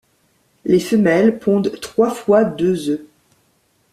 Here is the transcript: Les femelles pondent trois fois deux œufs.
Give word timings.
Les 0.65 0.79
femelles 0.79 1.37
pondent 1.37 1.79
trois 1.79 2.09
fois 2.15 2.43
deux 2.43 2.89
œufs. 2.89 3.05